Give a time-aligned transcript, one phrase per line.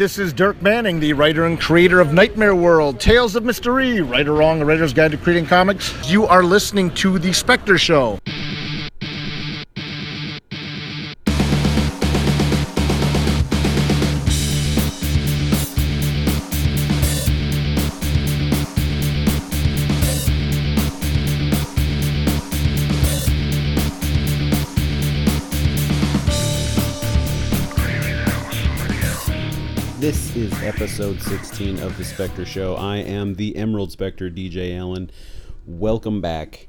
[0.00, 4.28] this is Dirk Manning, the writer and creator of Nightmare World, Tales of Mystery, Write
[4.28, 5.92] or Wrong, a writer's guide to creating comics.
[6.10, 8.18] You are listening to The Spectre Show.
[30.80, 32.74] Episode 16 of The Spectre Show.
[32.74, 35.10] I am the Emerald Spectre, DJ Allen.
[35.66, 36.68] Welcome back.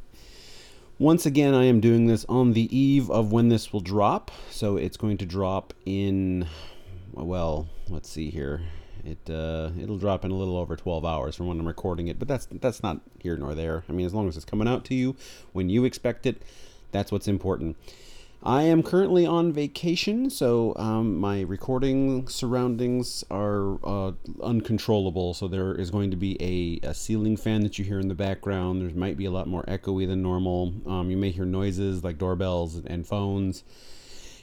[1.00, 4.30] Once again, I am doing this on the eve of when this will drop.
[4.50, 6.46] So it's going to drop in,
[7.14, 8.64] well, let's see here.
[9.06, 12.20] It uh, it'll drop in a little over 12 hours from when I'm recording it,
[12.20, 13.86] but that's that's not here nor there.
[13.88, 15.16] I mean, as long as it's coming out to you
[15.54, 16.42] when you expect it,
[16.92, 17.78] that's what's important.
[18.44, 25.36] I am currently on vacation, so um, my recording surroundings are uh, uncontrollable.
[25.36, 28.16] So there is going to be a, a, ceiling fan that you hear in the
[28.16, 28.82] background.
[28.82, 30.74] There might be a lot more echoey than normal.
[30.88, 33.64] Um, you may hear noises like doorbells and phones.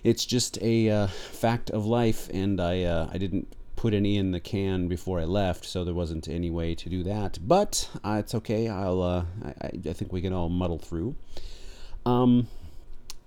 [0.05, 4.31] It's just a uh, fact of life, and I uh, I didn't put any in
[4.31, 7.41] the can before I left, so there wasn't any way to do that.
[7.43, 8.69] But uh, it's okay.
[8.69, 9.25] I'll uh,
[9.61, 11.17] I, I think we can all muddle through.
[12.07, 12.47] Um,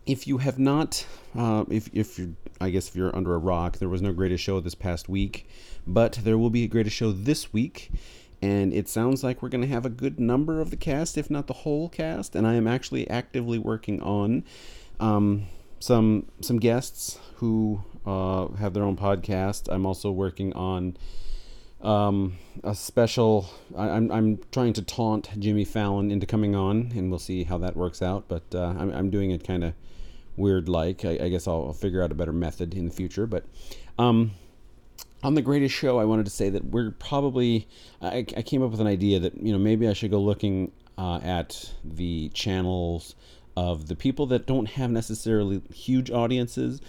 [0.06, 1.06] if you have not,
[1.38, 4.44] uh, if if you're, I guess if you're under a rock, there was no greatest
[4.44, 5.48] show this past week,
[5.86, 7.92] but there will be a greatest show this week,
[8.42, 11.30] and it sounds like we're going to have a good number of the cast, if
[11.30, 12.36] not the whole cast.
[12.36, 14.44] And I am actually actively working on
[15.00, 15.44] um,
[15.80, 19.72] some some guests who uh, have their own podcast.
[19.72, 20.98] I'm also working on
[21.84, 23.50] um, a special.
[23.78, 27.44] I, am I'm, I'm trying to taunt Jimmy Fallon into coming on, and we'll see
[27.44, 28.26] how that works out.
[28.28, 29.74] But uh, I'm I'm doing it kind of
[30.38, 31.06] weird like.
[31.06, 33.28] I, I, guess I'll, I'll, figure out a better method in the future.
[33.28, 33.46] But
[34.00, 34.32] um,
[35.24, 37.68] on the greatest show, I wanted to say that we're probably.
[38.02, 40.72] I, I came up with an idea that you know maybe I should go looking
[40.98, 43.16] uh, at the channels
[43.58, 46.82] of the people that don't have necessarily huge audiences,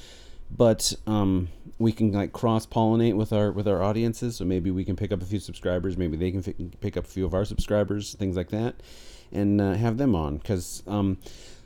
[0.57, 1.49] but um,
[1.79, 4.37] we can like cross pollinate with our with our audiences.
[4.37, 5.97] So maybe we can pick up a few subscribers.
[5.97, 8.77] Maybe they can f- pick up a few of our subscribers, things like that,
[9.33, 10.83] and uh, have them on because.
[10.87, 11.19] Um,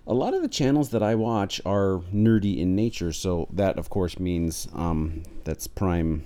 [0.08, 3.90] a lot of the channels that I watch are nerdy in nature, so that of
[3.90, 6.22] course means um, that's prime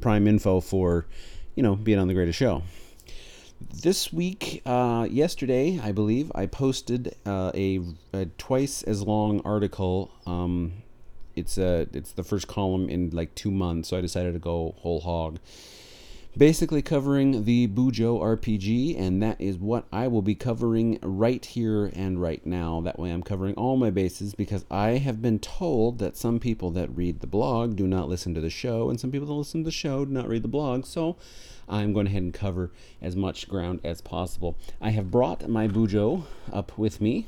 [0.00, 1.06] prime info for
[1.56, 2.62] you know being on the greatest show.
[3.82, 7.80] This week, uh, yesterday, I believe, I posted uh, a,
[8.12, 10.10] a, twice as long article.
[10.24, 10.82] Um,
[11.36, 14.74] it's a it's the first column in like two months, so I decided to go
[14.78, 15.38] whole hog
[16.36, 21.86] basically covering the Bujo RPG, and that is what I will be covering right here
[21.86, 22.80] and right now.
[22.80, 26.70] That way, I'm covering all my bases because I have been told that some people
[26.72, 29.62] that read the blog do not listen to the show, and some people that listen
[29.62, 30.84] to the show do not read the blog.
[30.86, 31.16] So,
[31.68, 32.70] I'm going ahead and cover
[33.00, 34.56] as much ground as possible.
[34.80, 37.26] I have brought my Bujo up with me,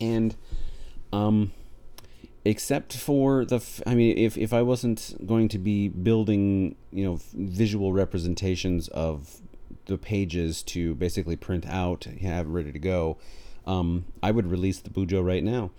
[0.00, 0.36] and
[1.12, 1.52] um,
[2.44, 7.04] except for the f- i mean if, if i wasn't going to be building you
[7.04, 9.40] know visual representations of
[9.86, 13.18] the pages to basically print out have ready to go
[13.66, 15.70] um, i would release the bujo right now.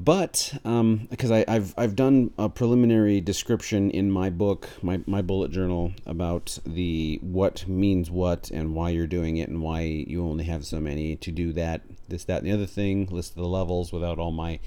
[0.00, 5.22] But um, because I, have I've done a preliminary description in my book my, my
[5.22, 10.24] bullet journal about the what means what and why you're doing it and why you
[10.24, 13.42] only have so many to do that this that and the other thing list the
[13.42, 14.60] levels without all my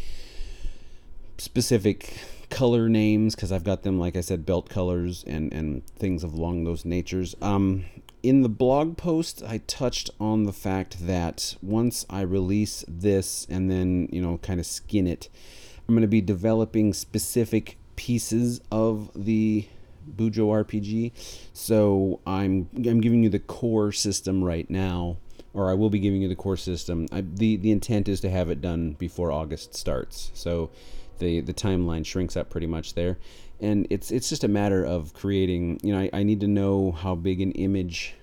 [1.41, 2.13] specific
[2.49, 6.33] color names because I've got them, like I said, belt colors and, and things of
[6.33, 7.35] along those natures.
[7.41, 7.85] Um,
[8.21, 13.71] in the blog post, I touched on the fact that once I release this and
[13.71, 15.29] then, you know, kind of skin it,
[15.87, 19.67] I'm going to be developing specific pieces of the
[20.15, 21.11] Bujo RPG.
[21.53, 25.17] So I'm I'm giving you the core system right now,
[25.53, 27.07] or I will be giving you the core system.
[27.11, 30.31] I, the the intent is to have it done before August starts.
[30.33, 30.69] So
[31.21, 33.17] the the timeline shrinks up pretty much there
[33.61, 36.91] and it's it's just a matter of creating you know I, I need to know
[36.91, 38.15] how big an image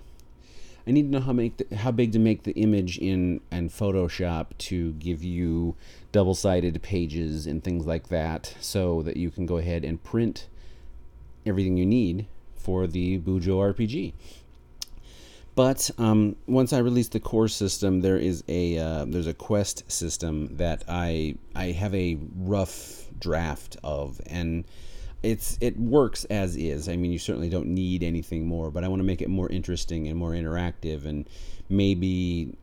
[0.86, 3.68] I need to know how make the, how big to make the image in and
[3.68, 5.76] Photoshop to give you
[6.12, 10.48] double-sided pages and things like that so that you can go ahead and print
[11.44, 14.14] everything you need for the Bujo RPG.
[15.58, 19.90] But um, once I release the core system, there is a uh, there's a quest
[19.90, 24.64] system that I I have a rough draft of, and
[25.24, 26.88] it's it works as is.
[26.88, 29.48] I mean, you certainly don't need anything more, but I want to make it more
[29.48, 31.28] interesting and more interactive, and
[31.68, 32.56] maybe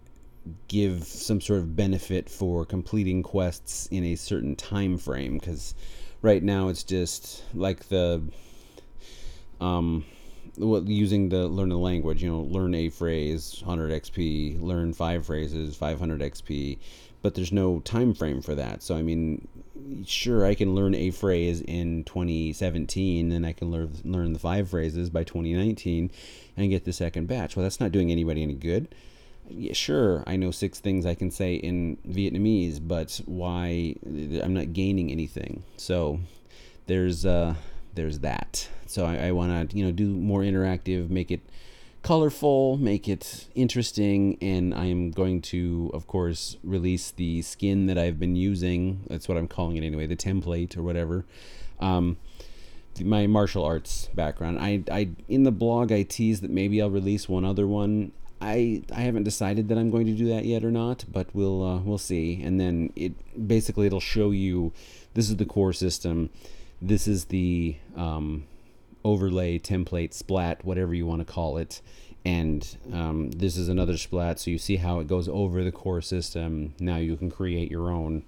[0.70, 5.38] give some sort of benefit for completing quests in a certain time frame.
[5.38, 5.76] Because
[6.22, 8.24] right now it's just like the
[9.60, 10.06] um,
[10.58, 12.24] what using the learn the language.
[12.24, 14.62] You know, learn a phrase, 100 XP.
[14.62, 16.78] Learn five phrases, 500 XP.
[17.22, 18.84] But there's no time frame for that.
[18.84, 19.48] So I mean,
[20.06, 24.70] sure, I can learn a phrase in 2017, and I can learn learn the five
[24.70, 26.12] phrases by 2019,
[26.56, 27.56] and get the second batch.
[27.56, 28.88] Well, that's not doing anybody any good
[29.50, 33.96] yeah, sure, I know six things I can say in Vietnamese, but why?
[34.42, 35.64] I'm not gaining anything.
[35.78, 36.20] So
[36.88, 37.56] there's uh,
[37.96, 38.70] there's that.
[38.86, 41.42] So I, I want to you know do more interactive, make it
[42.06, 47.98] colorful, make it interesting, and I am going to, of course, release the skin that
[47.98, 49.02] I've been using.
[49.10, 51.26] That's what I'm calling it anyway, the template or whatever.
[51.80, 52.18] Um,
[53.04, 54.60] my martial arts background.
[54.60, 58.12] I, I in the blog I tease that maybe I'll release one other one.
[58.40, 61.64] I I haven't decided that I'm going to do that yet or not, but we'll
[61.64, 62.42] uh, we'll see.
[62.42, 63.14] And then it
[63.48, 64.72] basically it'll show you
[65.16, 66.30] this is the core system,
[66.88, 68.46] this is the um,
[69.04, 71.82] overlay template splat, whatever you want to call it,
[72.24, 74.40] and um, this is another splat.
[74.40, 76.74] So you see how it goes over the core system.
[76.80, 78.24] Now you can create your own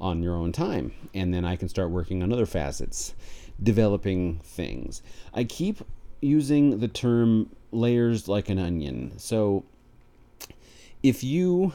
[0.00, 3.14] on your own time, and then I can start working on other facets,
[3.62, 5.02] developing things.
[5.32, 5.78] I keep
[6.20, 9.12] using the term layers like an onion.
[9.18, 9.64] So
[11.02, 11.72] if you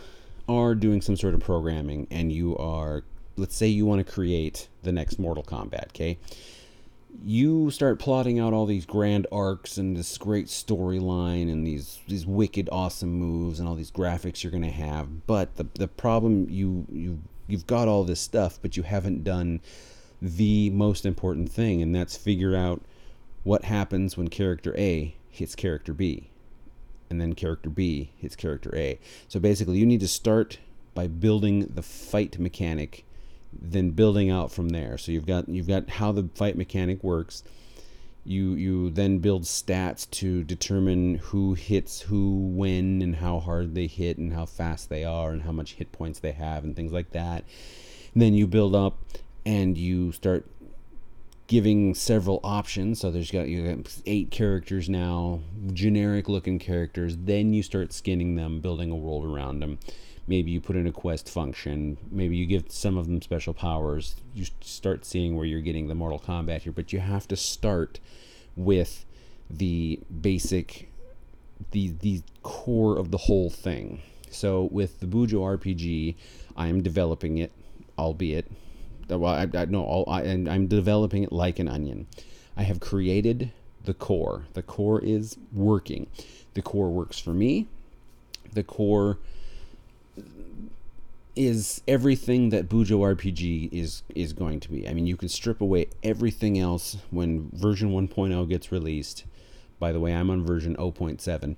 [0.47, 3.03] are doing some sort of programming and you are
[3.39, 6.17] let's say you want to create the next Mortal Kombat, okay?
[7.23, 12.25] You start plotting out all these grand arcs and this great storyline and these these
[12.25, 15.25] wicked awesome moves and all these graphics you're to have.
[15.25, 19.59] But the the problem you you you've got all this stuff, but you haven't done
[20.21, 22.81] the most important thing and that's figure out
[23.43, 26.29] what happens when character A hits character B,
[27.09, 28.99] and then character B hits character A.
[29.27, 30.59] So basically, you need to start
[30.93, 33.05] by building the fight mechanic,
[33.51, 34.97] then building out from there.
[34.97, 37.43] So you've got you've got how the fight mechanic works.
[38.25, 43.87] You you then build stats to determine who hits who when and how hard they
[43.87, 46.91] hit and how fast they are and how much hit points they have and things
[46.91, 47.43] like that.
[48.13, 48.99] And then you build up
[49.45, 50.45] and you start
[51.47, 52.99] giving several options.
[52.99, 55.41] So there's got you got eight characters now,
[55.73, 57.17] generic looking characters.
[57.17, 59.79] Then you start skinning them, building a world around them.
[60.29, 61.97] Maybe you put in a quest function.
[62.11, 64.15] Maybe you give some of them special powers.
[64.35, 67.99] You start seeing where you're getting the Mortal Kombat here, but you have to start
[68.55, 69.05] with
[69.49, 70.91] the basic,
[71.71, 74.03] the the core of the whole thing.
[74.29, 76.15] So with the Bujo RPG,
[76.55, 77.51] I am developing it,
[77.97, 78.45] albeit
[79.17, 82.05] well, I, I no, I, and I'm developing it like an onion.
[82.55, 83.51] I have created
[83.83, 84.45] the core.
[84.53, 86.07] The core is working.
[86.53, 87.67] The core works for me.
[88.53, 89.17] The core
[91.39, 94.85] is everything that Bujo RPG is is going to be.
[94.85, 99.23] I mean, you can strip away everything else when version 1.0 gets released.
[99.79, 101.55] By the way, I'm on version 0.7.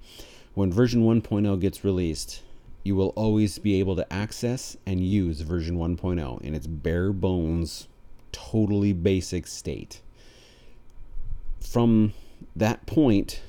[0.54, 2.44] When version 1.0 gets released,
[2.84, 7.88] you will always be able to access and use version 1.0 in its bare bones,
[8.32, 10.02] totally basic state.
[11.60, 12.14] From
[12.56, 13.42] that point,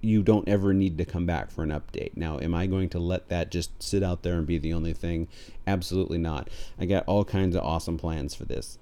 [0.00, 2.16] you don't ever need to come back for an update.
[2.16, 4.92] Now, am I going to let that just sit out there and be the only
[4.92, 5.28] thing?
[5.66, 6.48] Absolutely not.
[6.78, 8.78] I got all kinds of awesome plans for this.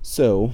[0.00, 0.52] So,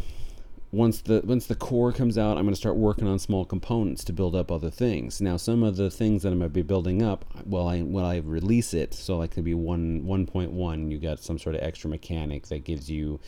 [0.71, 4.05] once the once the core comes out, I'm going to start working on small components
[4.05, 5.21] to build up other things.
[5.21, 8.05] Now, some of the things that I'm going to be building up, well, I when
[8.05, 11.89] I release it, so like to be one 1.1, you got some sort of extra
[11.89, 13.19] mechanic that gives you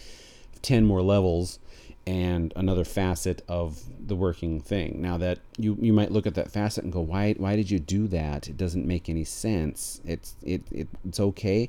[0.62, 1.58] 10 more levels
[2.06, 5.00] and another facet of the working thing.
[5.00, 7.78] Now that you you might look at that facet and go, why why did you
[7.78, 8.48] do that?
[8.48, 10.00] It doesn't make any sense.
[10.04, 11.68] It's it, it it's okay.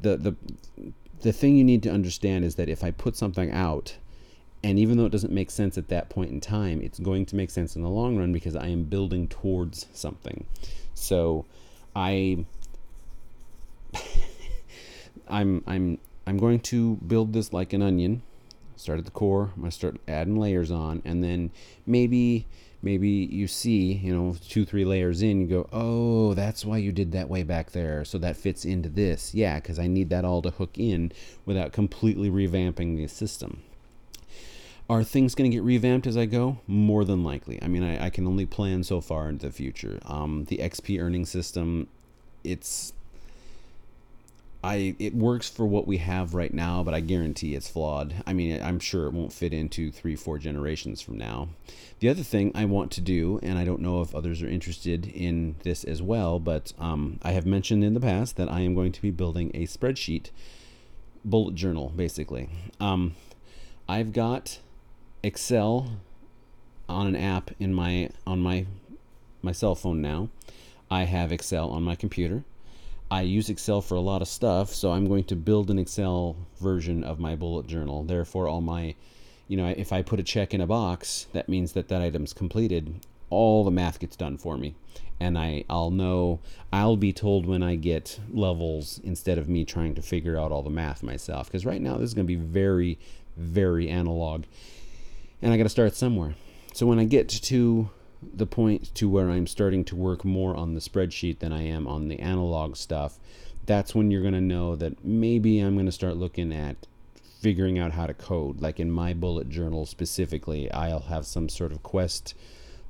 [0.00, 0.36] The the
[1.22, 3.96] the thing you need to understand is that if I put something out
[4.62, 7.36] and even though it doesn't make sense at that point in time, it's going to
[7.36, 10.46] make sense in the long run because I am building towards something.
[10.94, 11.44] So
[11.94, 12.44] I
[15.28, 18.22] I'm I'm I'm going to build this like an onion.
[18.84, 21.50] Start at the core, I'm gonna start adding layers on, and then
[21.86, 22.46] maybe
[22.82, 26.92] maybe you see, you know, two, three layers in, you go, oh, that's why you
[26.92, 28.04] did that way back there.
[28.04, 29.34] So that fits into this.
[29.34, 31.12] Yeah, because I need that all to hook in
[31.46, 33.62] without completely revamping the system.
[34.90, 36.58] Are things going to get revamped as I go?
[36.66, 37.58] More than likely.
[37.62, 39.98] I mean, I, I can only plan so far into the future.
[40.04, 41.88] Um, the XP earning system,
[42.44, 42.92] it's
[44.64, 48.14] I it works for what we have right now, but I guarantee it's flawed.
[48.26, 51.50] I mean, I'm sure it won't fit into three, four generations from now.
[52.00, 55.06] The other thing I want to do, and I don't know if others are interested
[55.06, 58.74] in this as well, but um, I have mentioned in the past that I am
[58.74, 60.30] going to be building a spreadsheet,
[61.26, 62.48] bullet journal, basically.
[62.80, 63.16] Um,
[63.86, 64.60] I've got
[65.22, 65.98] Excel
[66.88, 68.64] on an app in my on my
[69.42, 70.30] my cell phone now.
[70.90, 72.44] I have Excel on my computer.
[73.10, 76.36] I use Excel for a lot of stuff, so I'm going to build an Excel
[76.60, 78.02] version of my bullet journal.
[78.02, 78.94] Therefore, all my,
[79.46, 82.32] you know, if I put a check in a box, that means that that item's
[82.32, 83.06] completed.
[83.30, 84.74] All the math gets done for me,
[85.20, 86.40] and I I'll know
[86.72, 90.62] I'll be told when I get levels instead of me trying to figure out all
[90.62, 91.46] the math myself.
[91.46, 92.98] Because right now this is going to be very,
[93.36, 94.44] very analog,
[95.42, 96.34] and I got to start somewhere.
[96.72, 97.90] So when I get to
[98.32, 101.86] the point to where I'm starting to work more on the spreadsheet than I am
[101.86, 103.18] on the analog stuff,
[103.66, 106.86] that's when you're going to know that maybe I'm going to start looking at
[107.40, 108.60] figuring out how to code.
[108.60, 112.34] Like in my bullet journal specifically, I'll have some sort of quest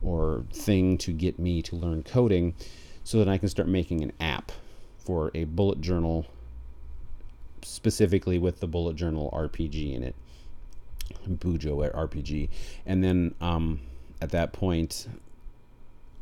[0.02, 2.54] or thing to get me to learn coding
[3.02, 4.52] so that I can start making an app
[4.98, 6.26] for a bullet journal
[7.62, 10.14] specifically with the bullet journal RPG in it.
[11.28, 12.48] Bujo at RPG.
[12.86, 13.80] And then um,
[14.20, 15.06] at that point,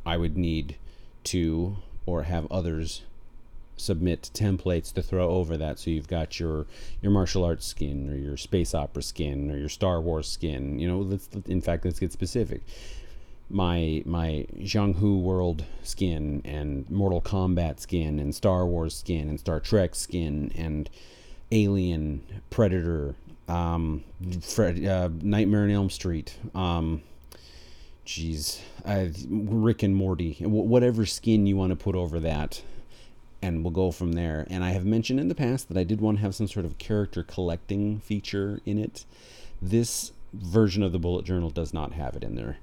[0.05, 0.77] I would need
[1.25, 3.03] to or have others
[3.77, 5.79] submit templates to throw over that.
[5.79, 6.67] So you've got your
[7.01, 10.79] your martial arts skin or your space opera skin or your Star Wars skin.
[10.79, 12.63] You know let's in fact let's get specific.
[13.51, 19.61] My my Jianghu world skin and Mortal Kombat skin and Star Wars skin and Star
[19.61, 20.89] Trek skin and
[21.51, 23.15] Alien Predator
[23.49, 24.05] um,
[24.41, 27.03] Fred, uh, Nightmare on Elm Street um,
[28.07, 32.63] jeez, uh, Rick and Morty, whatever skin you want to put over that,
[33.41, 34.47] and we'll go from there.
[34.51, 36.67] And I have mentioned in the past that I did want to have some sort
[36.67, 39.05] of character collecting feature in it.
[39.61, 42.59] This version of the bullet journal does not have it in there.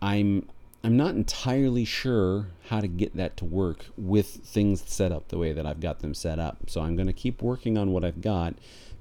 [0.00, 0.48] I'm
[0.82, 5.36] I'm not entirely sure how to get that to work with things set up the
[5.36, 6.70] way that I've got them set up.
[6.70, 8.54] So I'm going to keep working on what I've got,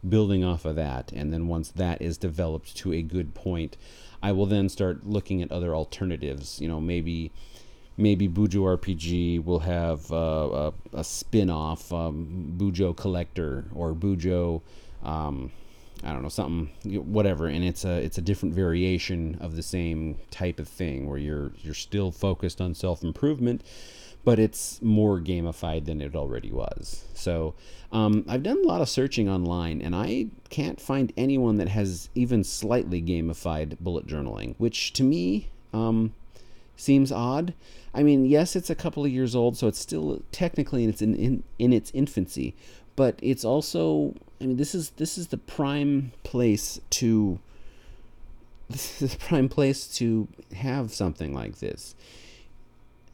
[0.08, 3.78] building off of that, and then once that is developed to a good point,
[4.22, 6.60] I will then start looking at other alternatives.
[6.60, 7.32] You know, maybe
[7.98, 14.62] maybe Bujo RPG will have uh, a, a spin-off um, Bujo Collector or Bujo
[15.04, 15.52] um,
[16.04, 16.70] I don't know something
[17.12, 21.18] whatever and it's a it's a different variation of the same type of thing where
[21.18, 23.64] you're you're still focused on self-improvement
[24.24, 27.04] but it's more gamified than it already was.
[27.14, 27.54] So
[27.92, 32.10] um, I've done a lot of searching online, and I can't find anyone that has
[32.16, 36.14] even slightly gamified bullet journaling, which to me um,
[36.76, 37.54] seems odd.
[37.94, 41.02] I mean, yes, it's a couple of years old, so it's still technically in its
[41.02, 42.56] in, in, in its infancy,
[43.00, 47.40] but it's also I mean this is this is the prime place to
[48.70, 51.96] this is the prime place to have something like this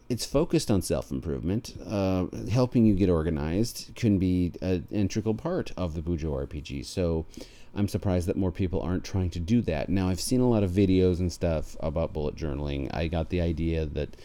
[0.08, 1.76] it's focused on self improvement.
[1.84, 6.86] Uh, helping you get organized can be an integral part of the Bujo RPG.
[6.86, 7.26] So
[7.74, 9.90] I'm surprised that more people aren't trying to do that.
[9.90, 12.94] Now, I've seen a lot of videos and stuff about bullet journaling.
[12.94, 14.16] I got the idea that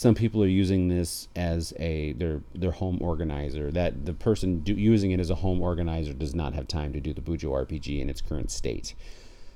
[0.00, 3.70] some people are using this as a their their home organizer.
[3.70, 7.00] That the person do, using it as a home organizer does not have time to
[7.00, 8.94] do the Bujo RPG in its current state.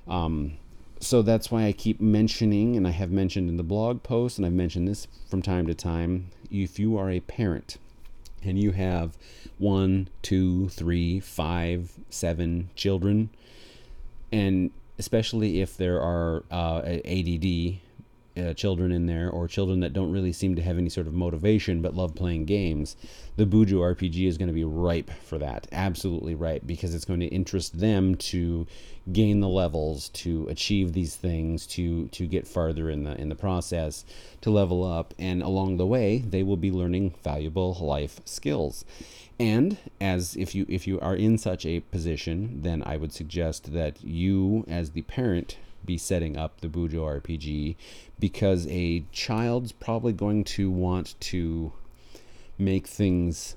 [0.06, 0.58] Um,
[1.00, 4.46] so that's why I keep mentioning, and I have mentioned in the blog post, and
[4.46, 6.30] I've mentioned this from time to time.
[6.50, 7.78] If you are a parent
[8.42, 9.16] and you have
[9.56, 13.30] one, two, three, five, seven children,
[14.30, 17.80] and especially if there are uh, ADD
[18.36, 21.14] uh, children in there or children that don't really seem to have any sort of
[21.14, 22.96] motivation but love playing games,
[23.36, 25.66] the Bujo RPG is going to be ripe for that.
[25.72, 28.66] Absolutely ripe because it's going to interest them to
[29.12, 33.34] gain the levels, to achieve these things, to to get farther in the in the
[33.34, 34.04] process,
[34.40, 38.84] to level up, and along the way they will be learning valuable life skills.
[39.38, 43.72] And as if you if you are in such a position, then I would suggest
[43.72, 47.76] that you as the parent be setting up the Bujo RPG
[48.18, 51.72] because a child's probably going to want to
[52.58, 53.56] make things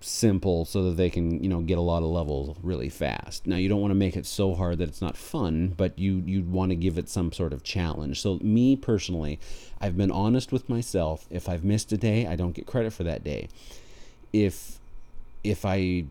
[0.00, 3.46] simple so that they can you know get a lot of levels really fast.
[3.46, 6.22] Now you don't want to make it so hard that it's not fun but you
[6.24, 8.20] you'd want to give it some sort of challenge.
[8.20, 9.40] So me personally
[9.80, 13.04] i've been honest with myself if i've missed a day i don't get credit for
[13.04, 13.48] that day.
[14.32, 14.78] If
[15.42, 16.04] if i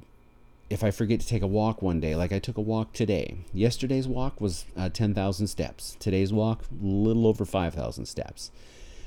[0.70, 3.38] if I forget to take a walk one day, like I took a walk today,
[3.54, 5.96] yesterday's walk was uh, 10,000 steps.
[6.00, 8.52] Today's walk, a little over 5,000 steps.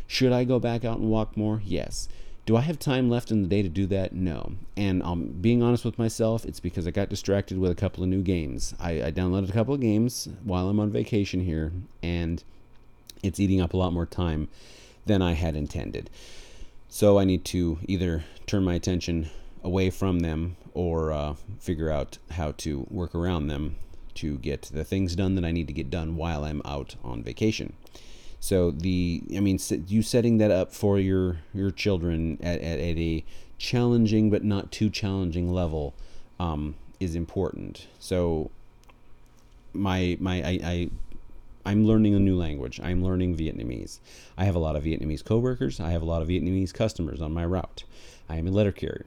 [0.07, 1.61] Should I go back out and walk more?
[1.65, 2.09] Yes.
[2.47, 4.13] Do I have time left in the day to do that?
[4.13, 4.55] No.
[4.77, 8.03] And I'm um, being honest with myself, it's because I got distracted with a couple
[8.03, 8.75] of new games.
[8.81, 12.43] I, I downloaded a couple of games while I'm on vacation here, and
[13.23, 14.49] it's eating up a lot more time
[15.07, 16.09] than I had intended.
[16.89, 19.31] So I need to either turn my attention
[19.63, 23.77] away from them or uh, figure out how to work around them
[24.15, 27.23] to get the things done that I need to get done while I'm out on
[27.23, 27.75] vacation.
[28.41, 32.97] So the, I mean, you setting that up for your your children at, at, at
[32.97, 33.25] a
[33.59, 35.95] challenging but not too challenging level
[36.39, 37.87] um, is important.
[37.99, 38.51] So
[39.75, 40.91] my my I, I
[41.67, 42.81] I'm learning a new language.
[42.83, 43.99] I'm learning Vietnamese.
[44.39, 45.79] I have a lot of Vietnamese coworkers.
[45.79, 47.85] I have a lot of Vietnamese customers on my route.
[48.29, 49.05] I am a letter carrier.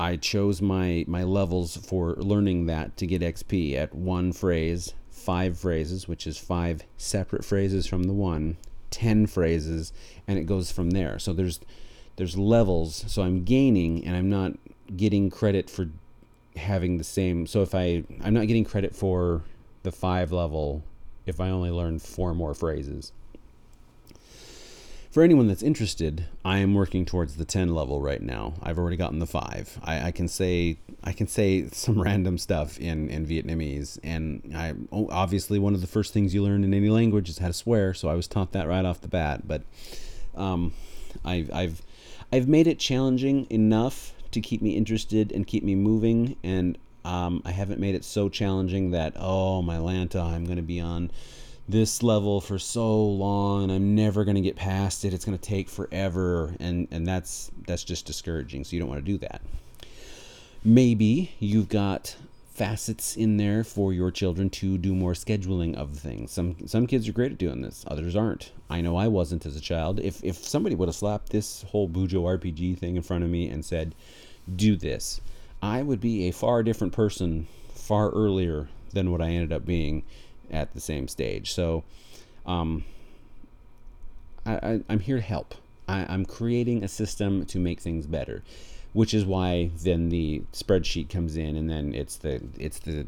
[0.00, 5.58] I chose my my levels for learning that to get XP at one phrase, five
[5.58, 8.56] phrases, which is five separate phrases from the one,
[8.90, 9.92] ten phrases,
[10.26, 11.18] and it goes from there.
[11.18, 11.60] So there's
[12.16, 13.04] there's levels.
[13.08, 14.54] So I'm gaining, and I'm not
[14.96, 15.90] getting credit for
[16.56, 17.46] having the same.
[17.46, 19.42] So if I I'm not getting credit for
[19.82, 20.82] the five level
[21.26, 23.12] if I only learn four more phrases.
[25.10, 28.54] For anyone that's interested, I am working towards the 10 level right now.
[28.62, 29.80] I've already gotten the 5.
[29.82, 34.74] I, I can say I can say some random stuff in, in Vietnamese and I
[34.92, 37.92] obviously one of the first things you learn in any language is how to swear,
[37.92, 39.62] so I was taught that right off the bat, but
[40.36, 40.72] um,
[41.24, 41.82] I've I've
[42.32, 47.42] I've made it challenging enough to keep me interested and keep me moving and um,
[47.44, 51.10] I haven't made it so challenging that oh my Lanta, I'm going to be on
[51.70, 55.14] this level for so long and I'm never going to get past it.
[55.14, 58.64] It's going to take forever and and that's that's just discouraging.
[58.64, 59.42] So you don't want to do that.
[60.64, 62.16] Maybe you've got
[62.52, 66.30] facets in there for your children to do more scheduling of things.
[66.30, 68.52] Some some kids are great at doing this, others aren't.
[68.68, 70.00] I know I wasn't as a child.
[70.00, 73.48] If if somebody would have slapped this whole Bujo RPG thing in front of me
[73.48, 73.94] and said,
[74.54, 75.20] "Do this,"
[75.62, 80.02] I would be a far different person far earlier than what I ended up being
[80.50, 81.52] at the same stage.
[81.52, 81.84] So,
[82.46, 82.84] um,
[84.46, 85.54] I, am here to help.
[85.88, 88.42] I, am creating a system to make things better,
[88.92, 93.06] which is why then the spreadsheet comes in, and then it's the it's the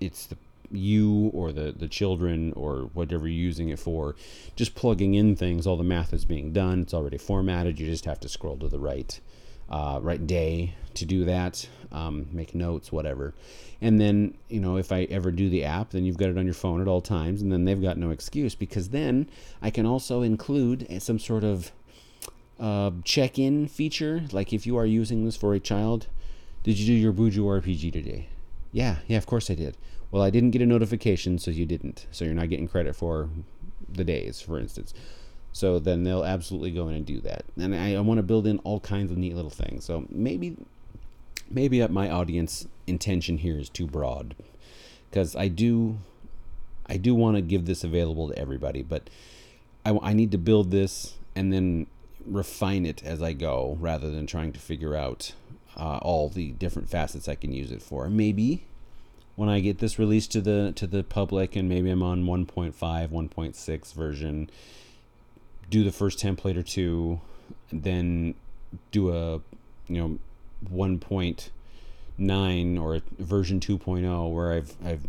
[0.00, 0.36] it's the
[0.70, 4.16] you or the the children or whatever you're using it for,
[4.56, 5.66] just plugging in things.
[5.66, 6.82] All the math is being done.
[6.82, 7.78] It's already formatted.
[7.78, 9.20] You just have to scroll to the right
[9.70, 13.34] uh, right day to do that, um, make notes, whatever.
[13.80, 16.44] And then, you know, if I ever do the app, then you've got it on
[16.44, 19.28] your phone at all times, and then they've got no excuse because then
[19.62, 21.70] I can also include some sort of
[22.58, 24.24] uh, check in feature.
[24.32, 26.08] Like if you are using this for a child,
[26.64, 28.28] did you do your Bujo RPG today?
[28.72, 29.76] Yeah, yeah, of course I did.
[30.10, 32.06] Well, I didn't get a notification, so you didn't.
[32.10, 33.28] So you're not getting credit for
[33.88, 34.92] the days, for instance.
[35.58, 37.44] So then they'll absolutely go in and do that.
[37.56, 39.84] And I, I want to build in all kinds of neat little things.
[39.84, 40.56] So maybe
[41.50, 44.36] maybe my audience intention here is too broad
[45.10, 45.98] because I do
[46.86, 49.10] I do want to give this available to everybody, but
[49.84, 51.88] I, I need to build this and then
[52.24, 55.32] refine it as I go rather than trying to figure out
[55.76, 58.08] uh, all the different facets I can use it for.
[58.08, 58.62] Maybe
[59.34, 62.74] when I get this released to the to the public and maybe I'm on 1.5,
[62.78, 64.50] 1.6 version
[65.70, 67.20] do the first template or two,
[67.72, 68.34] then
[68.90, 69.40] do a
[69.86, 70.18] you know
[70.72, 75.06] 1.9 or version 2.0 where I've I've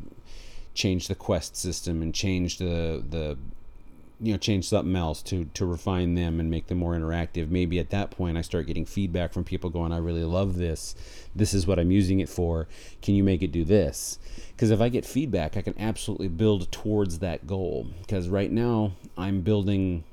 [0.73, 3.37] changed the quest system and changed the the
[4.21, 7.49] you know change something else to to refine them and make them more interactive.
[7.49, 10.95] Maybe at that point i start getting feedback from people going i really love this.
[11.35, 12.67] This is what i'm using it for.
[13.01, 14.19] Can you make it do this?
[14.49, 17.87] Because if i get feedback i can absolutely build towards that goal.
[18.01, 20.03] Because right now i'm building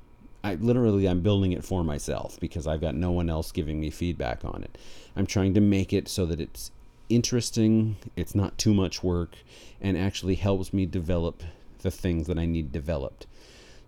[0.47, 3.91] I literally I'm building it for myself because I've got no one else giving me
[3.91, 4.79] feedback on it.
[5.17, 6.71] I'm trying to make it so that it's
[7.09, 9.39] interesting, it's not too much work,
[9.81, 11.43] and actually helps me develop
[11.81, 13.27] the things that I need developed.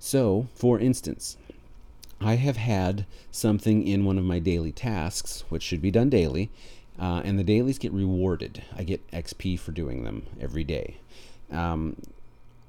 [0.00, 1.36] So, for instance,
[2.20, 6.50] I have had something in one of my daily tasks, which should be done daily,
[6.98, 8.64] uh, and the dailies get rewarded.
[8.76, 10.96] I get XP for doing them every day.
[11.52, 11.94] Um,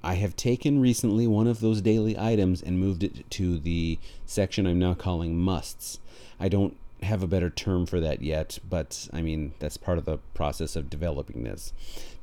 [0.04, 4.66] I have taken recently one of those daily items and moved it to the section
[4.66, 6.00] I'm now calling musts.
[6.40, 10.06] I don't have a better term for that yet, but I mean, that's part of
[10.06, 11.74] the process of developing this.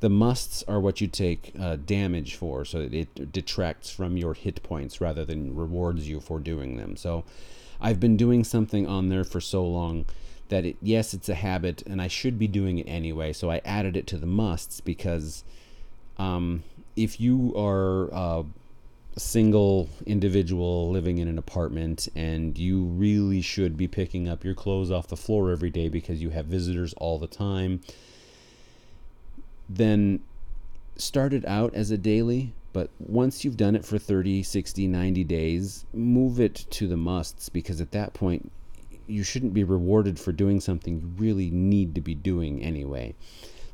[0.00, 4.62] The musts are what you take uh, damage for, so it detracts from your hit
[4.62, 6.96] points rather than rewards you for doing them.
[6.96, 7.24] So
[7.80, 10.06] I've been doing something on there for so long
[10.48, 13.60] that it, yes, it's a habit, and I should be doing it anyway, so I
[13.64, 15.44] added it to the musts because.
[16.18, 16.62] Um,
[16.96, 18.42] if you are uh,
[19.16, 24.54] a single individual living in an apartment and you really should be picking up your
[24.54, 27.80] clothes off the floor every day because you have visitors all the time,
[29.68, 30.20] then
[30.96, 32.52] start it out as a daily.
[32.72, 37.48] But once you've done it for 30, 60, 90 days, move it to the musts
[37.48, 38.52] because at that point,
[39.06, 43.14] you shouldn't be rewarded for doing something you really need to be doing anyway.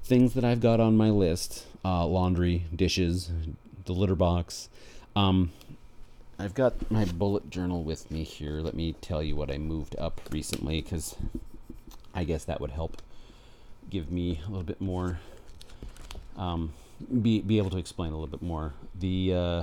[0.05, 3.31] Things that I've got on my list uh, laundry, dishes,
[3.85, 4.69] the litter box.
[5.15, 5.53] Um,
[6.39, 8.61] I've got my bullet journal with me here.
[8.61, 11.17] Let me tell you what I moved up recently because
[12.15, 13.01] I guess that would help
[13.91, 15.19] give me a little bit more,
[16.37, 16.73] um,
[17.21, 18.75] be, be able to explain a little bit more.
[18.99, 19.63] The, uh,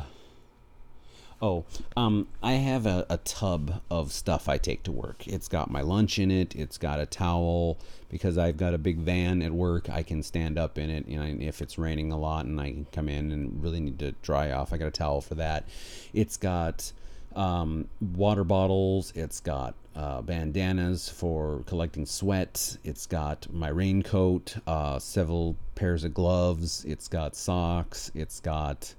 [1.42, 1.64] Oh,
[1.96, 5.26] um, I have a, a, tub of stuff I take to work.
[5.26, 6.54] It's got my lunch in it.
[6.54, 7.78] It's got a towel
[8.10, 9.90] because I've got a big van at work.
[9.90, 11.08] I can stand up in it.
[11.08, 14.12] Know, if it's raining a lot and I can come in and really need to
[14.22, 15.70] dry off, I got a towel for that.
[16.14, 16.92] It's got
[17.38, 19.14] um, water bottles.
[19.16, 22.78] It's got uh, bandanas for collecting sweat.
[22.84, 26.84] It's got my raincoat, uh, several pairs of gloves.
[26.84, 28.12] It's got socks.
[28.14, 28.94] It's got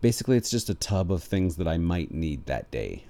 [0.00, 3.04] basically it's just a tub of things that I might need that day.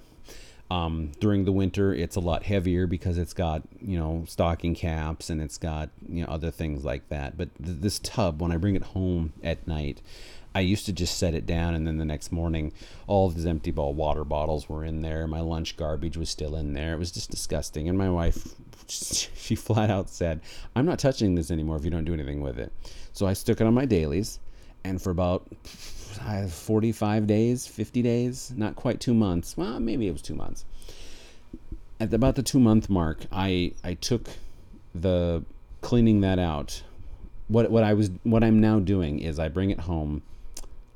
[0.69, 5.29] Um, during the winter, it's a lot heavier because it's got you know stocking caps
[5.29, 7.37] and it's got you know other things like that.
[7.37, 10.01] But th- this tub, when I bring it home at night,
[10.53, 12.73] I used to just set it down and then the next morning,
[13.05, 15.25] all of these empty ball water bottles were in there.
[15.25, 16.93] My lunch garbage was still in there.
[16.93, 17.87] It was just disgusting.
[17.87, 18.55] And my wife,
[18.89, 20.41] she flat out said,
[20.75, 22.73] "I'm not touching this anymore if you don't do anything with it."
[23.13, 24.39] So I stuck it on my dailies,
[24.83, 25.47] and for about
[26.17, 29.55] 45 days, 50 days, not quite two months.
[29.57, 30.65] Well, maybe it was two months.
[31.99, 34.29] At about the two month mark, I I took
[34.93, 35.43] the
[35.81, 36.83] cleaning that out.
[37.47, 40.21] What what I was what I'm now doing is I bring it home.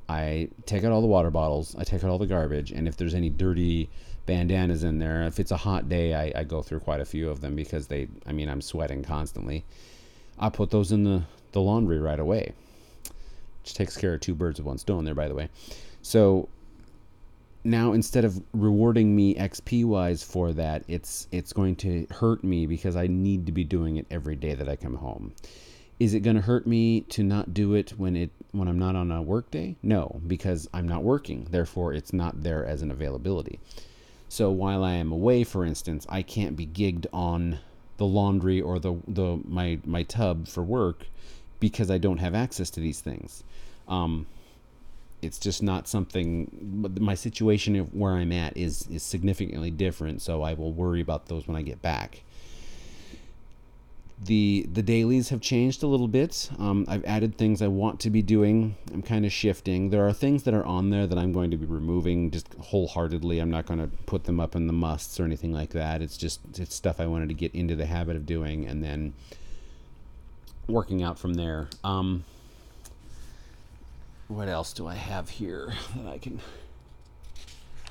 [0.08, 1.76] I take out all the water bottles.
[1.78, 3.90] I take out all the garbage, and if there's any dirty
[4.26, 7.30] bandanas in there, if it's a hot day, I, I go through quite a few
[7.30, 8.08] of them because they.
[8.28, 9.66] I mean, I'm sweating constantly.
[10.38, 12.54] I put those in the the laundry right away
[13.62, 15.50] which takes care of two birds with one stone there, by the way.
[16.02, 16.50] So
[17.64, 22.66] now instead of rewarding me XP wise for that, it's it's going to hurt me
[22.66, 25.34] because I need to be doing it every day that I come home.
[26.00, 28.96] Is it going to hurt me to not do it when it when I'm not
[28.96, 29.76] on a work day?
[29.84, 31.48] No, because I'm not working.
[31.52, 33.60] Therefore, it's not there as an availability.
[34.28, 37.60] So while I am away, for instance, I can't be gigged on
[37.98, 41.06] the laundry or the the my my tub for work
[41.62, 43.46] because I don't have access to these things.
[43.88, 44.28] Um,
[45.22, 46.96] it's just not something.
[47.00, 51.48] My situation where I'm at is is significantly different, so I will worry about those
[51.48, 52.24] when I get back.
[54.24, 56.50] The the dailies have changed a little bit.
[56.58, 58.76] Um, I've added things I want to be doing.
[58.92, 59.92] I'm kind of shifting.
[59.92, 63.40] There are things that are on there that I'm going to be removing just wholeheartedly.
[63.40, 66.02] I'm not going to put them up in the musts or anything like that.
[66.02, 69.14] It's just it's stuff I wanted to get into the habit of doing, and then
[70.68, 71.68] working out from there.
[71.84, 72.24] Um,
[74.28, 76.40] what else do I have here that I can?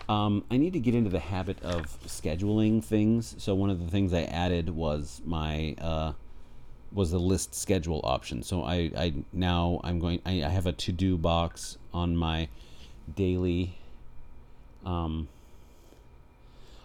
[0.08, 3.36] Um, I need to get into the habit of scheduling things.
[3.38, 6.12] So one of the things I added was my uh,
[6.92, 8.42] was the list schedule option.
[8.42, 10.20] So I, I now I'm going.
[10.26, 12.48] I, I have a to do box on my
[13.14, 13.76] daily.
[14.84, 15.28] Um,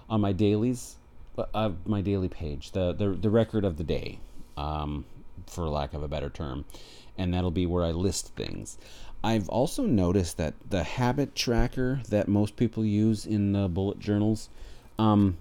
[0.09, 0.97] on my dailies,
[1.37, 4.19] uh, my daily page, the, the the record of the day,
[4.57, 5.05] um,
[5.47, 6.65] for lack of a better term,
[7.17, 8.77] and that'll be where I list things.
[9.23, 14.49] I've also noticed that the habit tracker that most people use in the bullet journals,
[14.99, 15.37] um,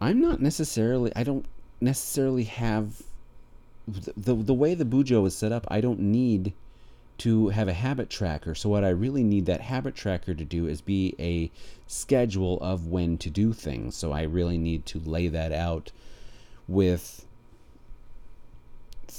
[0.00, 1.46] I'm not necessarily, I don't
[1.80, 3.02] necessarily have
[3.88, 6.52] the, the, the way the Bujo is set up, I don't need
[7.18, 8.54] to have a habit tracker.
[8.54, 11.50] So what I really need that habit tracker to do is be a
[11.86, 13.96] schedule of when to do things.
[13.96, 15.92] So I really need to lay that out
[16.66, 17.24] with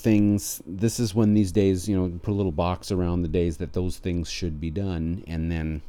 [0.06, 3.58] things this is when these days you know put a little box around the days
[3.58, 5.82] that those things should be done and then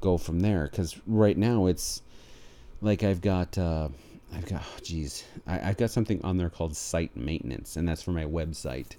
[0.00, 0.64] go from there.
[0.64, 2.02] Because right now it's
[2.82, 3.88] like i've got uh
[4.34, 5.24] i've got oh, geez.
[5.46, 8.96] I, i've got something on there called site maintenance and that's for my website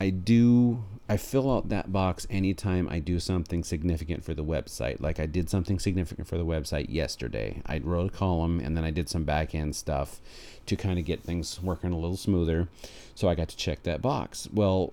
[0.00, 5.00] I do I fill out that box anytime I do something significant for the website.
[5.00, 7.62] Like I did something significant for the website yesterday.
[7.64, 10.20] I wrote a column and then I did some back end stuff
[10.66, 12.68] to kind of get things working a little smoother.
[13.14, 14.48] So I got to check that box.
[14.52, 14.92] Well,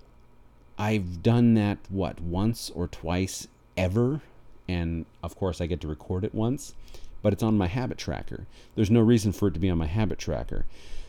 [0.78, 4.22] I've done that what once or twice ever
[4.66, 6.72] and of course I get to record it once,
[7.20, 8.46] but it's on my habit tracker.
[8.74, 10.64] There's no reason for it to be on my habit tracker.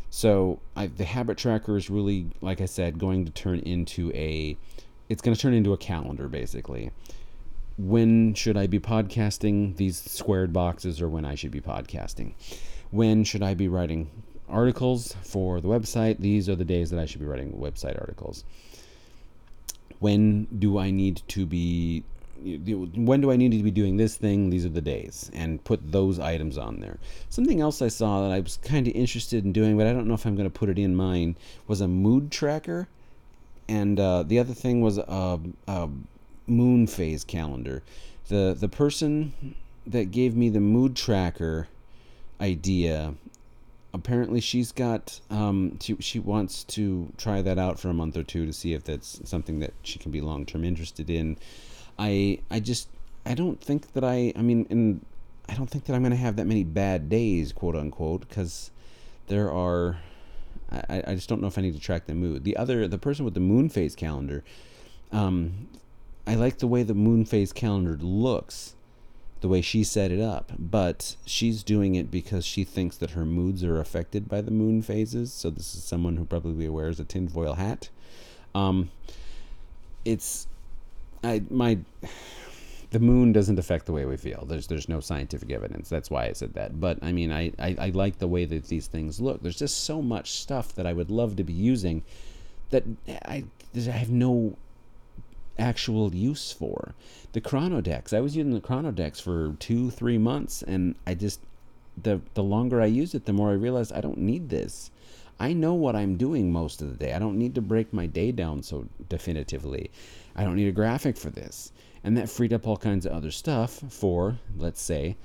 [0.09, 4.57] So I, the habit tracker is really, like I said, going to turn into a.
[5.09, 6.91] It's going to turn into a calendar, basically.
[7.77, 12.33] When should I be podcasting these squared boxes, or when I should be podcasting?
[12.91, 14.09] When should I be writing
[14.49, 16.19] articles for the website?
[16.19, 18.43] These are the days that I should be writing website articles.
[19.99, 22.03] When do I need to be
[22.43, 24.49] when do I need to be doing this thing?
[24.49, 26.97] These are the days, and put those items on there.
[27.29, 30.07] Something else I saw that I was kind of interested in doing, but I don't
[30.07, 31.35] know if I'm going to put it in mine,
[31.67, 32.87] was a mood tracker,
[33.67, 35.89] and uh, the other thing was a, a
[36.45, 37.83] moon phase calendar.
[38.27, 41.67] the The person that gave me the mood tracker
[42.41, 43.15] idea.
[43.93, 48.23] Apparently, she's got um, she she wants to try that out for a month or
[48.23, 51.37] two to see if that's something that she can be long term interested in.
[51.97, 52.89] I I just
[53.25, 55.05] I don't think that I I mean and
[55.49, 58.71] I don't think that I'm going to have that many bad days, quote unquote, because
[59.27, 59.97] there are.
[60.69, 62.43] I, I just don't know if I need to track the mood.
[62.43, 64.43] The other, the person with the moon phase calendar,
[65.13, 65.69] um,
[66.25, 68.75] I like the way the moon phase calendar looks,
[69.39, 73.25] the way she set it up, but she's doing it because she thinks that her
[73.25, 75.31] moods are affected by the moon phases.
[75.31, 77.87] So this is someone who probably wears a tinfoil hat.
[78.53, 78.89] Um,
[80.03, 80.47] it's,
[81.23, 81.79] I my
[82.91, 84.45] the moon doesn't affect the way we feel.
[84.45, 85.89] There's there's no scientific evidence.
[85.89, 86.79] That's why I said that.
[86.79, 89.41] But I mean, I, I, I like the way that these things look.
[89.41, 92.03] There's just so much stuff that I would love to be using
[92.69, 93.43] that I
[93.75, 94.55] I have no
[95.59, 96.93] actual use for.
[97.33, 98.13] The Chronodex.
[98.13, 101.41] I was using the Chronodex for two three months, and I just
[102.01, 104.91] the the longer I use it, the more I realized I don't need this.
[105.39, 107.13] I know what I'm doing most of the day.
[107.13, 109.91] I don't need to break my day down so definitively.
[110.37, 111.71] I don't need a graphic for this
[112.07, 115.17] and that freed up all kinds of other stuff for, let's say,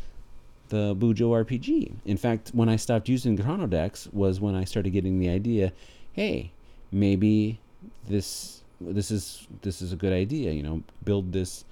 [0.69, 1.95] the Bujo RPG.
[2.05, 5.73] In fact, when I stopped using Chronodex was when I started getting the idea,
[6.13, 6.51] hey,
[6.91, 7.61] maybe
[8.09, 11.65] this this is this is a good idea, you know, build this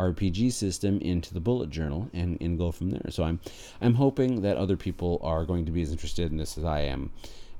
[0.00, 3.10] RPG system into the bullet journal and, and go from there.
[3.10, 3.40] So I'm
[3.82, 6.80] I'm hoping that other people are going to be as interested in this as I
[6.80, 7.10] am.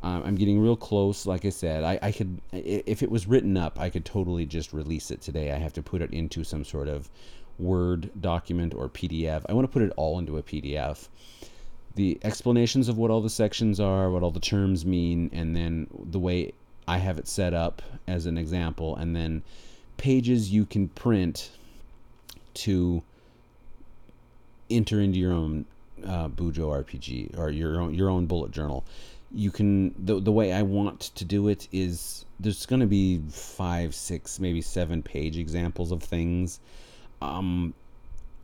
[0.04, 1.24] Um, I'm getting real close.
[1.24, 4.74] Like I said, I, I could, if it was written up, I could totally just
[4.74, 5.50] release it today.
[5.50, 7.08] I have to put it into some sort of
[7.58, 9.46] Word document or PDF.
[9.48, 11.08] I want to put it all into a PDF.
[11.94, 15.86] The explanations of what all the sections are, what all the terms mean, and then
[16.10, 16.52] the way
[16.86, 19.42] I have it set up as an example, and then
[19.96, 21.50] pages you can print
[22.54, 23.02] to
[24.68, 25.64] enter into your own
[26.04, 28.84] uh, Bujo RPG or your own your own bullet journal
[29.34, 33.20] you can the, the way i want to do it is there's going to be
[33.30, 36.60] five six maybe seven page examples of things
[37.20, 37.74] um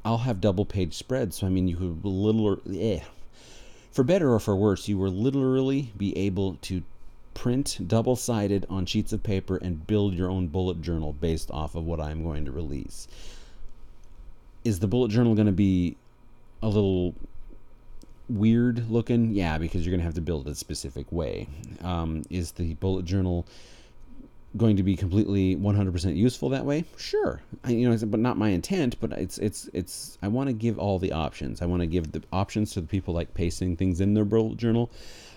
[0.05, 3.01] i'll have double page spreads so i mean you could little eh.
[3.93, 6.83] for better or for worse you will literally be able to
[7.35, 11.77] print double sided on sheets of paper and build your own bullet journal based off
[11.77, 13.07] of what i'm going to release
[14.65, 15.97] is the bullet journal going to be
[16.63, 17.15] a little
[18.31, 19.33] weird looking?
[19.33, 21.49] Yeah, because you're going to have to build it a specific way.
[21.83, 23.47] Um, is the bullet journal
[24.57, 26.85] going to be completely 100% useful that way?
[26.97, 27.41] Sure.
[27.65, 28.99] I, you know, but not my intent.
[29.01, 30.19] But it's it's it's.
[30.23, 31.63] I want to give all the options.
[31.63, 34.57] I want to give the options to the people like pasting things in their bullet
[34.57, 34.91] journal.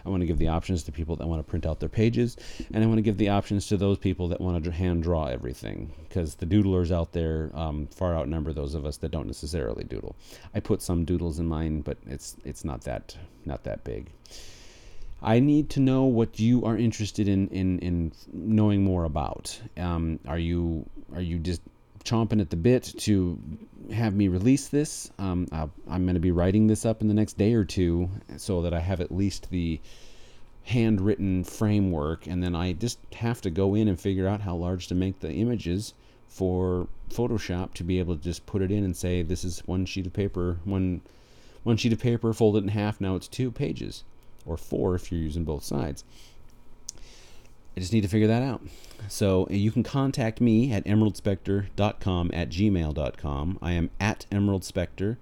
[0.05, 2.37] I want to give the options to people that want to print out their pages,
[2.73, 5.25] and I want to give the options to those people that want to hand draw
[5.25, 5.93] everything.
[6.07, 10.15] Because the doodlers out there um, far outnumber those of us that don't necessarily doodle.
[10.53, 14.09] I put some doodles in mine, but it's it's not that not that big.
[15.21, 19.59] I need to know what you are interested in in, in knowing more about.
[19.77, 20.85] Um, are you
[21.15, 21.61] are you just
[22.03, 23.39] chomping at the bit to
[23.91, 25.11] have me release this?
[25.19, 28.09] Um, i am going to be writing this up in the next day or two
[28.37, 29.79] so that I have at least the
[30.63, 34.87] handwritten framework, and then I just have to go in and figure out how large
[34.87, 35.93] to make the images
[36.29, 39.85] for Photoshop to be able to just put it in and say this is one
[39.85, 41.01] sheet of paper, one
[41.63, 42.99] one sheet of paper, fold it in half.
[42.99, 44.03] Now it's two pages
[44.45, 46.03] or four if you're using both sides.
[47.75, 48.61] I just need to figure that out.
[49.07, 53.59] So uh, you can contact me at emeraldspectre.com at gmail.com.
[53.61, 55.17] I am at emeraldspectre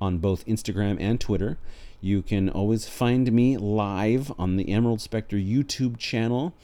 [0.00, 1.58] on both Instagram and Twitter.
[2.00, 6.54] You can always find me live on the Emerald Spectre YouTube channel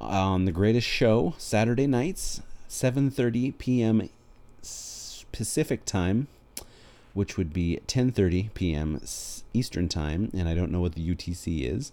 [0.00, 4.08] uh, on The Greatest Show, Saturday nights, 7.30 p.m.
[5.30, 6.26] Pacific time,
[7.14, 9.00] which would be 10.30 p.m.
[9.52, 11.92] Eastern Time, and I don't know what the UTC is.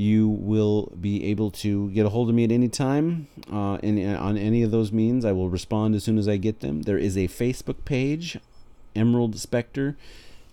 [0.00, 4.16] You will be able to get a hold of me at any time uh, and
[4.16, 5.26] on any of those means.
[5.26, 6.82] I will respond as soon as I get them.
[6.82, 8.38] There is a Facebook page,
[8.96, 9.98] Emerald Spectre.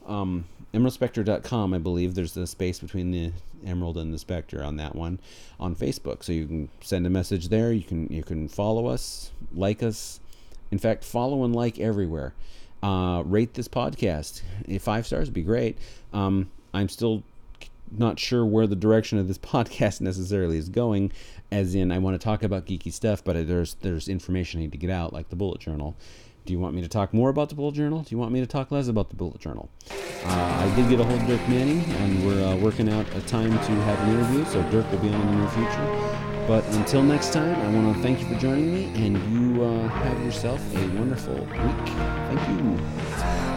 [0.06, 2.14] Um, emeraldspectre.com, I believe.
[2.14, 3.32] There's a space between the
[3.66, 5.18] Emerald and the Spectre on that one
[5.62, 6.26] on Facebook.
[6.26, 7.72] So you can send a message there.
[7.72, 10.20] You can you can follow us, like us.
[10.72, 12.34] In fact, follow and like everywhere.
[12.84, 14.42] Uh, rate this podcast.
[14.82, 15.78] Five stars would be great.
[16.12, 17.24] Um, I'm still
[17.92, 21.12] not sure where the direction of this podcast necessarily is going.
[21.52, 24.74] As in, I want to talk about geeky stuff, but there's there's information I need
[24.74, 25.96] to get out, like the bullet journal.
[26.46, 28.04] Do you want me to talk more about the bullet journal?
[28.04, 29.70] Do you want me to talk less about the bullet journal?
[29.92, 33.22] Uh, I did get a hold of Dirk Manning, and we're uh, working out a
[33.22, 36.18] time to have an interview, so Dirk will be on in the near future.
[36.48, 39.18] But until next time, I want to thank you for joining me, and
[39.58, 41.88] you uh, have yourself a wonderful week.
[42.30, 43.57] Thank you.